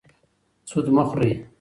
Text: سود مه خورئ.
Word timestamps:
سود 0.69 0.85
مه 0.95 1.03
خورئ. 1.09 1.31